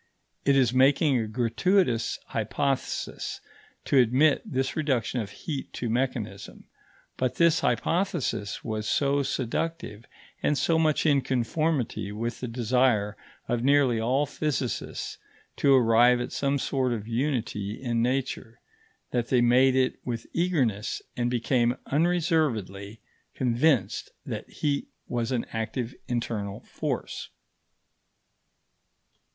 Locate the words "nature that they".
18.01-19.39